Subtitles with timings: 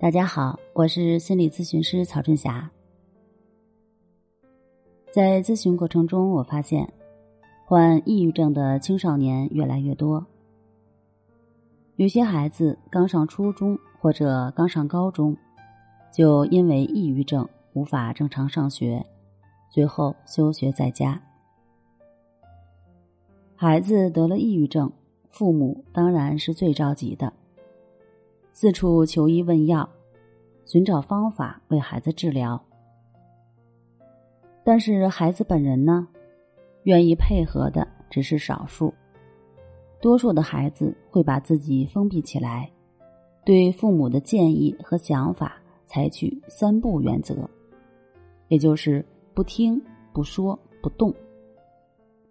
[0.00, 2.70] 大家好，我是心理咨询师曹春霞。
[5.10, 6.88] 在咨询过程中，我发现
[7.64, 10.24] 患抑郁症的青少年越来越多。
[11.96, 15.36] 有些孩子刚上初中或者刚上高中，
[16.12, 19.04] 就因为抑郁症无法正常上学，
[19.68, 21.20] 最后休学在家。
[23.56, 24.92] 孩子得了抑郁症，
[25.28, 27.32] 父母当然是最着急的。
[28.60, 29.88] 四处求医问药，
[30.64, 32.60] 寻找方法为孩子治疗。
[34.64, 36.08] 但是孩子本人呢，
[36.82, 38.92] 愿意配合的只是少数。
[40.00, 42.68] 多数的孩子会把自己封闭起来，
[43.44, 47.48] 对父母的建议和想法采取三不原则，
[48.48, 49.80] 也就是不听、
[50.12, 51.14] 不说、不动。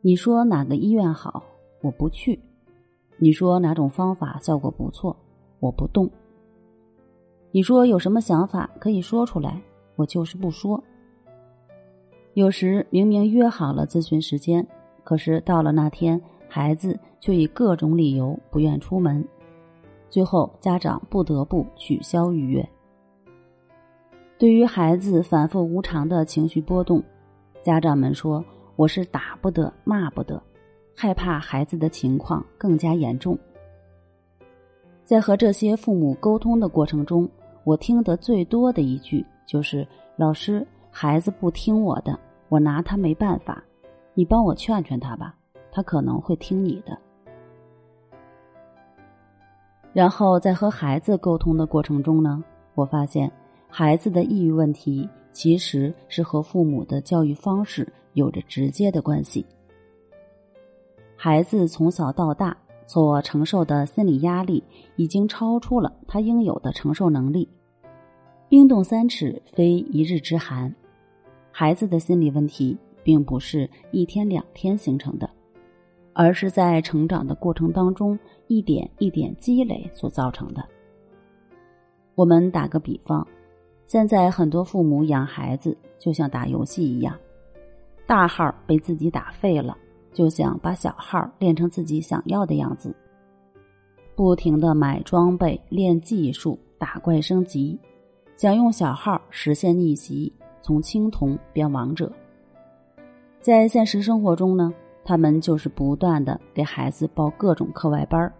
[0.01, 1.41] 你说哪个医院好，
[1.81, 2.37] 我不去；
[3.15, 5.15] 你说哪种方法效果不错。
[5.59, 6.07] 我不动。
[7.51, 9.61] 你说有什么想法可以说出来，
[9.95, 10.83] 我就是不说。
[12.33, 14.67] 有时明明约好了咨询时间，
[15.03, 19.25] 可是到了那天，孩子却以各种理由不愿出门，
[20.09, 22.69] 最后家长不得不取消预约。
[24.37, 27.01] 对于孩子反复无常的情绪波动，
[27.63, 30.39] 家长们说我是打不得、骂不得，
[30.95, 33.35] 害怕孩子的情况更加严重。
[35.07, 37.29] 在和这些父母沟通的过程中，
[37.63, 42.19] 我听得最多的一句就是：“老师，孩子不听我的，
[42.49, 43.63] 我拿他没办法，
[44.13, 45.33] 你帮我劝劝他吧，
[45.71, 46.99] 他可能会听你的。”
[49.95, 52.43] 然后在和孩子沟通的过程中呢，
[52.75, 53.31] 我发现
[53.69, 59.45] 孩子的抑郁问题其实是和父母的教育方式有着直接的关系。
[61.15, 62.57] 孩子从小到大。
[62.87, 64.63] 所承受的心理压力
[64.95, 67.47] 已经超出了他应有的承受能力。
[68.49, 70.73] 冰冻三尺，非一日之寒。
[71.51, 75.29] 孩子的心理问题并不是一天两天形成的，
[76.13, 80.63] 而是在成长的过程当中一点一点积累所造成的。
[82.15, 83.27] 我们打个比方，
[83.85, 87.15] 现在很多父母养孩子就像打游戏一样，
[88.05, 89.77] 大号被自己打废了。
[90.17, 92.91] 就想把小号练成自己想要的样子，
[94.15, 97.79] 不停的买装备、练技术、打怪升级，
[98.35, 102.11] 想用小号实现逆袭，从青铜变王者。
[103.39, 104.73] 在现实生活中呢，
[105.05, 108.33] 他们就是不断的给孩子报各种课外班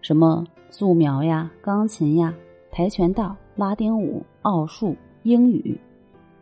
[0.00, 2.34] 什么素描呀、钢琴呀、
[2.72, 5.78] 跆拳道、拉丁舞、奥数、英语，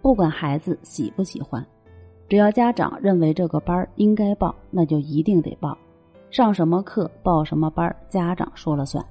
[0.00, 1.62] 不管孩子喜不喜欢。
[2.28, 5.76] 只要家长认为这个班应该报，那就一定得报。
[6.30, 9.02] 上什么课，报什么班，家长说了算。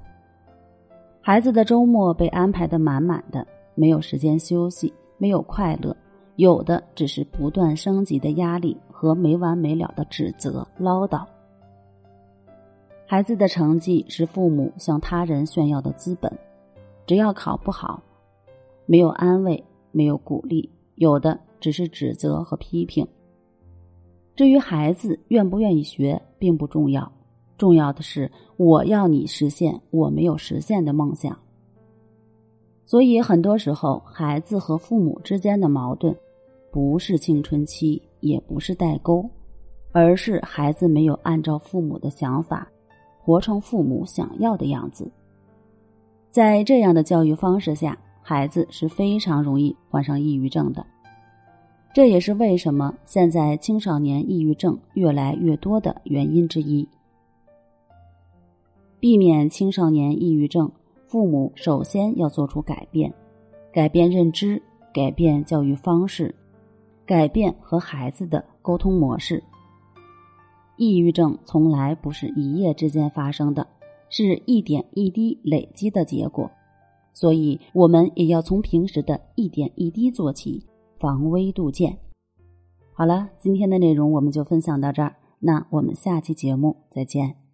[1.20, 5.96] 孩子的周末被安排的满满的，没有时间休息，没有快乐，
[6.36, 11.26] 有的只是不断升级的压力和没完没了的指责唠叨。
[13.04, 16.32] 孩子的成绩是父母向他人炫耀的资本，
[17.04, 18.00] 只要考不好，
[18.86, 21.36] 没有安慰，没有鼓励，有的。
[21.60, 23.06] 只是指责和批评。
[24.34, 27.10] 至于孩子愿不愿意学，并不重要，
[27.56, 31.36] 重要的是我要你实现我没有实现的梦想。
[32.86, 36.16] 所以，很多时候，孩子和父母之间的矛盾，
[36.70, 39.28] 不是青春期，也不是代沟，
[39.92, 42.66] 而是孩子没有按照父母的想法，
[43.20, 45.10] 活成父母想要的样子。
[46.30, 50.86] 在这样的教育方式下，孩子是非常容易患上抑郁症的。
[51.98, 56.88] 这也是为什么现在青少年抑郁症越来越多的原因之一。
[59.00, 60.70] 避免青少年抑郁症，
[61.08, 63.12] 父母首先要做出改变，
[63.72, 64.62] 改变认知，
[64.94, 66.32] 改变教育方式，
[67.04, 69.42] 改变和孩子的沟通模式。
[70.76, 73.66] 抑郁症从来不是一夜之间发生的，
[74.08, 76.48] 是一点一滴累积的结果，
[77.12, 80.64] 所以我们也要从平时的一点一滴做起。
[80.98, 81.98] 防微杜渐。
[82.92, 87.47] 好了，今天的内容我们就分享到这儿，那我们下期节目再见。